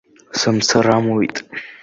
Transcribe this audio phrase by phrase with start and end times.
[0.39, 1.35] Сымцар амуит.